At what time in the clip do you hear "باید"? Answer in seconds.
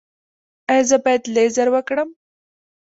1.03-1.23